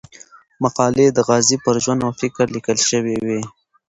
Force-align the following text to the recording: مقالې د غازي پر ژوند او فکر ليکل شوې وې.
مقالې 0.63 1.05
د 1.11 1.19
غازي 1.27 1.57
پر 1.63 1.75
ژوند 1.83 1.99
او 2.05 2.11
فکر 2.21 2.45
ليکل 2.55 2.77
شوې 2.89 3.17
وې. 3.25 3.41